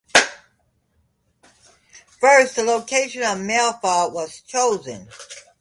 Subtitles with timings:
[2.19, 5.07] First the location of Melfa was chosen.